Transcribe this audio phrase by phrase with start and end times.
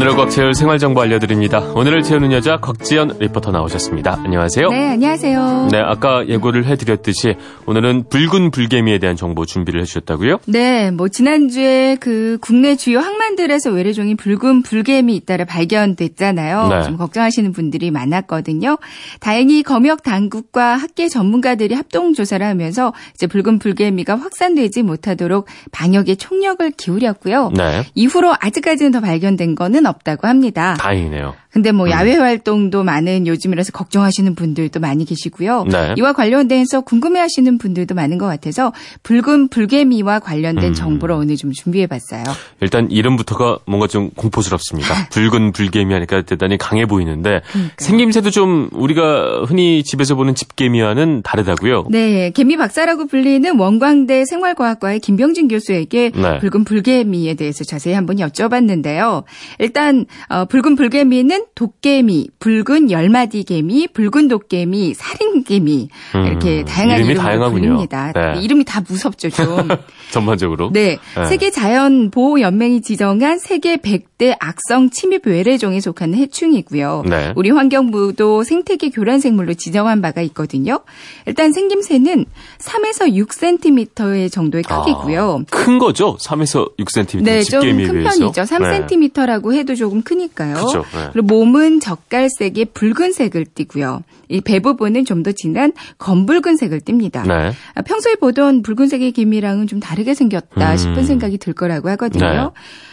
[0.00, 1.58] 오늘을 꽉 채울 생활정보 알려드립니다.
[1.74, 4.22] 오늘을 채우는 여자 곽지연 리포터 나오셨습니다.
[4.24, 4.70] 안녕하세요.
[4.70, 5.68] 네, 안녕하세요.
[5.70, 7.34] 네, 아까 예고를 해드렸듯이
[7.66, 10.38] 오늘은 붉은 불개미에 대한 정보 준비를 해주셨다고요?
[10.46, 16.68] 네, 뭐 지난주에 그 국내 주요 항 만들에서 외래종인 붉은 불개미 잇따라 발견됐잖아요.
[16.68, 16.82] 네.
[16.82, 18.78] 좀 걱정하시는 분들이 많았거든요.
[19.20, 26.68] 다행히 검역 당국과 학계 전문가들이 합동 조사를 하면서 이제 붉은 불개미가 확산되지 못하도록 방역에 총력을
[26.72, 27.52] 기울였고요.
[27.56, 27.84] 네.
[27.94, 30.74] 이후로 아직까지는 더 발견된 거는 없다고 합니다.
[30.78, 31.34] 다행이네요.
[31.52, 31.76] 근데 음.
[31.76, 35.64] 뭐 야외 활동도 많은 요즘이라서 걱정하시는 분들도 많이 계시고요.
[35.64, 35.94] 네.
[35.98, 40.74] 이와 관련돼서 궁금해하시는 분들도 많은 것 같아서 붉은 불개미와 관련된 음.
[40.74, 42.22] 정보를 오늘 좀 준비해봤어요.
[42.60, 45.08] 일단 이름부터가 뭔가 좀 공포스럽습니다.
[45.10, 47.40] 붉은 불개미 하니까 대단히 강해 보이는데
[47.78, 51.86] 생김새도 좀 우리가 흔히 집에서 보는 집개미와는 다르다고요?
[51.90, 56.38] 네, 개미 박사라고 불리는 원광대 생활과학과의 김병진 교수에게 네.
[56.38, 59.24] 붉은 불개미에 대해서 자세히 한번 여쭤봤는데요.
[59.58, 67.14] 일단 어, 붉은 불개미는 도깨미, 붉은 열마디 개미, 붉은 도깨미, 살인개미 음, 이렇게 다양한 이름이.
[67.50, 68.12] 불립니다.
[68.14, 68.40] 네.
[68.40, 69.68] 이름이 다 무섭죠, 좀.
[70.10, 70.70] 전반적으로.
[70.72, 70.98] 네.
[71.16, 71.26] 네.
[71.26, 77.04] 세계 자연 보호 연맹이 지정한 세계 100대 악성 침입 외래종에 속하는 해충이고요.
[77.08, 77.32] 네.
[77.36, 80.80] 우리 환경부도 생태계 교란 생물로 지정한 바가 있거든요.
[81.26, 82.24] 일단 생김새는
[82.58, 85.42] 3에서 6cm 정도의 크기고요.
[85.42, 86.16] 아, 큰 거죠?
[86.16, 88.02] 3에서 6cm 네, 좀 큰.
[88.02, 88.42] 편이죠.
[88.42, 90.54] 3cm라고 해도 조금 크니까요.
[90.54, 91.08] 그죠, 네.
[91.12, 94.02] 그리고 몸은 젓갈색의 붉은색을 띠고요.
[94.28, 97.26] 이 배 부분은 좀 더 진한 검붉은색을 띱니다.
[97.26, 97.52] 네.
[97.74, 100.76] 아, 평소에 보던 붉은색의 개미랑은 좀 다르게 생겼다 음.
[100.76, 102.24] 싶은 생각이 들 거라고 하거든요.
[102.24, 102.50] 네.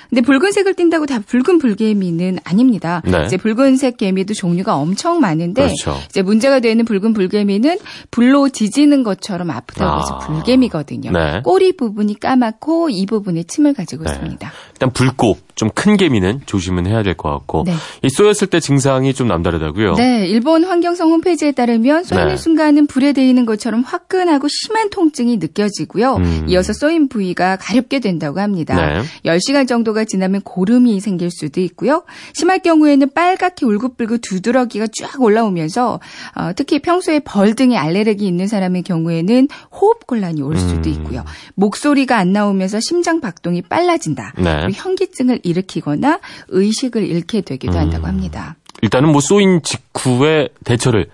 [0.10, 3.02] 근데 붉은색을 띈다고 다 붉은 불개미는 아닙니다.
[3.06, 3.26] 네.
[3.26, 5.98] 이제 붉은색 개미도 종류가 엄청 많은데 그렇죠.
[6.10, 7.78] 이제 문제가 되는 붉은 불개미는
[8.12, 10.20] 불로 지지는 것처럼 아프다고 해서 아.
[10.20, 11.12] 불개미거든요.
[11.12, 11.42] 네.
[11.44, 14.12] 꼬리 부분이 까맣고 이 부분에 침을 가지고 네.
[14.12, 14.52] 있습니다.
[14.74, 17.74] 일단 붉고 좀 큰 개미는 조심은 해야 될 것 같고 네.
[18.04, 19.94] 이 쏘였을 때 증상이 좀 남다르다고요.
[19.94, 22.38] 네, 일본 환경성 홈페이지에 따르면 쏘이는 네.
[22.38, 26.16] 순간은 불에 데이는 것처럼 화끈하고 심한 통증이 느껴지고요.
[26.16, 26.46] 음.
[26.48, 28.76] 이어서 쏘인 부위가 가렵게 된다고 합니다.
[28.76, 29.02] 네.
[29.26, 32.04] 10시간 정도 가 지나면 고름이 생길 수도 있고요.
[32.34, 36.00] 심할 경우에는 빨갛게 울긋불긋 두드러기가 쫙 올라오면서
[36.36, 40.94] 어, 특히 평소에 벌 등의 알레르기 있는 사람의 경우에는 호흡 곤란이 올 수도 음.
[40.94, 41.26] 있고요.
[41.56, 44.34] 목소리가 안 나오면서 심장 박동이 빨라진다.
[44.38, 44.68] 네.
[44.72, 46.20] 현기증을 일으키거나
[46.50, 47.78] 의식을 잃게 되기도 음.
[47.80, 48.56] 한다고 합니다.
[48.84, 51.08] 일단은 뭐 쏘인 직후에 대처를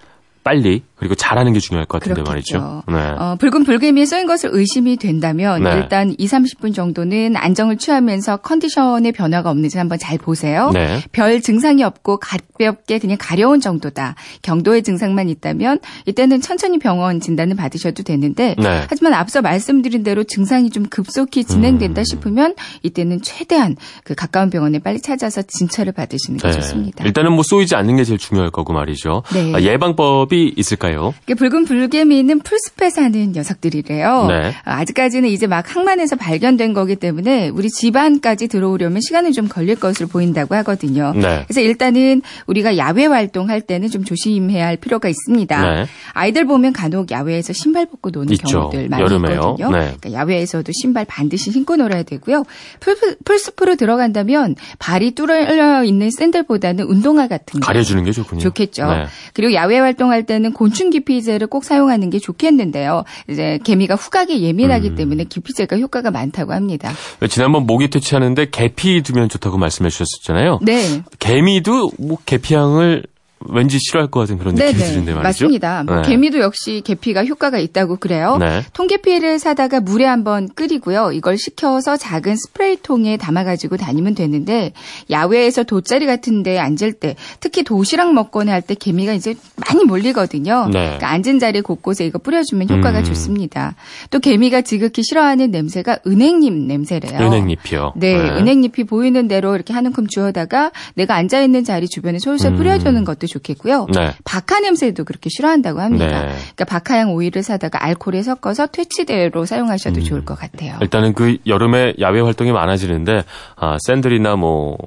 [0.44, 2.60] 빨리 그리고 잘하는 게 중요할 것 같은데 그렇겠죠.
[2.60, 2.84] 말이죠.
[2.88, 3.16] 네.
[3.20, 5.76] 어, 붉은 불개미에 쏘인 것을 의심이 된다면 네.
[5.76, 10.70] 일단 2, 30분 정도는 안정을 취하면서 컨디션의 변화가 없는지 한번 잘 보세요.
[10.74, 11.02] 네.
[11.12, 14.16] 별 증상이 없고 가볍게 그냥 가려운 정도다.
[14.44, 18.86] 경도의 증상만 있다면 이때는 천천히 병원 진단을 받으셔도 되는데 네.
[18.90, 22.04] 하지만 앞서 말씀드린 대로 증상이 좀 급속히 진행된다 음.
[22.06, 23.76] 싶으면 이때는 최대한
[24.06, 26.54] 그 가까운 병원에 빨리 찾아서 진찰을 받으시는 게 네.
[26.54, 27.04] 좋습니다.
[27.04, 29.24] 일단은 뭐 쏘이지 않는 게 제일 중요할 거고 말이죠.
[29.34, 29.54] 네.
[29.54, 30.93] 아, 예방법이 있을까요?
[31.24, 34.26] 이게 붉은 불개미는 풀숲에 사는 녀석들이래요.
[34.28, 34.48] 네.
[34.50, 40.08] 어, 아직까지는 이제 막 항만에서 발견된 거기 때문에 우리 집안까지 들어오려면 시간은 좀 걸릴 것으로
[40.08, 41.14] 보인다고 하거든요.
[41.16, 41.44] 네.
[41.48, 45.62] 그래서 일단은 우리가 야외 활동할 때는 좀 조심해야 할 필요가 있습니다.
[45.62, 45.86] 네.
[46.14, 48.60] 아이들 보면 간혹 야외에서 신발 벗고 노는 있죠.
[48.60, 49.36] 경우들 많이 여름에요.
[49.36, 49.72] 있거든요.
[49.72, 49.94] 네.
[50.00, 52.44] 그러니까 야외에서도 신발 반드시 신고 놀아야 되고요.
[52.80, 58.42] 풀, 풀숲으로 들어간다면 발이 뚫려 있는 샌들보다는 운동화 같은 거 가려주는 게 좋군요.
[58.42, 58.86] 좋겠죠.
[58.86, 59.06] 네.
[59.34, 63.04] 그리고 야외 활동할 때는 곤충 기피제를 꼭 사용하는 게 좋겠는데요.
[63.30, 64.96] 이제 개미가 후각에 예민하기 음.
[64.96, 66.92] 때문에 기피제가 효과가 많다고 합니다.
[67.30, 70.60] 지난번 모기 퇴치하는데 계피 두면 좋다고 말씀해 주셨었잖아요.
[70.62, 71.02] 네.
[71.20, 73.04] 개미도 뭐 계피향을
[73.50, 75.46] 왠지 싫어할 것 같은 그런 느낌이 드는데 말이죠.
[75.46, 75.84] 맞습니다.
[75.84, 76.02] 뭐 네.
[76.04, 78.38] 개미도 역시 계피가 효과가 있다고 그래요.
[78.40, 78.64] 네.
[78.74, 81.12] 통계피를 사다가 물에 한번 끓이고요.
[81.14, 84.74] 이걸 식혀서 작은 스프레이통에 담아가지고 다니면 되는데
[85.10, 90.68] 야외에서 돗자리 같은데 앉을 때 특히 도시락 먹거나 할 때 개미가 이제 많이 몰리거든요.
[90.72, 90.84] 네.
[90.86, 93.04] 그러니까 앉은 자리 곳곳에 이거 뿌려주면 효과가 음.
[93.04, 93.76] 좋습니다.
[94.10, 97.20] 또 개미가 지극히 싫어하는 냄새가 은행잎 냄새래요.
[97.20, 97.94] 은행잎이요.
[97.98, 102.58] 네, 은행잎이 보이는 대로 이렇게 한 움큼 주워다가 내가 앉아 있는 자리 주변에 솔솔 음.
[102.58, 103.88] 뿌려주는 것도 좋겠고요.
[103.94, 104.14] 네.
[104.24, 106.06] 박하 냄새도 그렇게 싫어한다고 합니다.
[106.06, 106.34] 네.
[106.56, 110.04] 그러니까 박하향 오일을 사다가 알코올에 섞어서 퇴치대로 사용하셔도 음.
[110.04, 110.78] 좋을 것 같아요.
[110.82, 113.24] 일단은 그 여름에 야외 활동이 많아지는데
[113.56, 114.78] 아, 샌들이나 뭐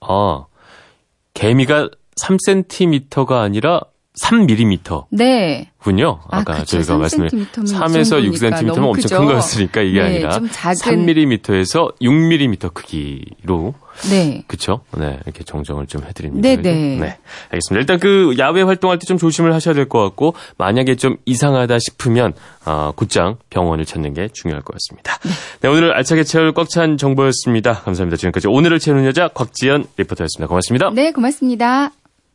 [0.00, 0.44] 아,
[1.34, 1.90] 개미가
[2.20, 3.80] 3cm가 아니라
[4.22, 5.04] 3mm.
[5.10, 5.70] 네.
[5.78, 6.20] 군요.
[6.30, 6.82] 아, 아까 그쵸.
[6.82, 9.18] 저희가 말씀을 3에서 6cm면 너무 엄청?
[9.20, 13.74] 큰 거였으니까 이게 네, 아니라 좀 작은- 3mm에서 6mm 크기로
[14.10, 14.42] 네.
[14.46, 14.80] 그쵸?
[14.96, 16.48] 네, 이렇게 정정을 좀 해 드립니다.
[16.48, 16.70] 네, 그래도.
[16.76, 16.96] 네.
[16.96, 17.18] 네.
[17.50, 17.80] 알겠습니다.
[17.80, 22.32] 일단 그 야외 활동할 때 좀 조심을 하셔야 될 것 같고, 만약에 좀 이상하다 싶으면,
[22.64, 25.16] 어, 곧장 병원을 찾는 게 중요할 것 같습니다.
[25.60, 27.74] 네, 오늘 알차게 채울 꽉 찬 정보였습니다.
[27.74, 28.16] 감사합니다.
[28.16, 30.48] 지금까지 오늘을 채우는 여자 곽지연 리포터였습니다.
[30.48, 30.90] 고맙습니다.
[30.92, 31.92] 네, 고맙습니다.